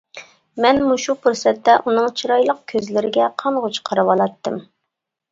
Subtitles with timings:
[0.63, 4.57] مەن مۇشۇ پۇرسەتتە ئۇنىڭ چىرايلىق كۆزلىرىگە قانغۇچە قارىۋالاتتىم.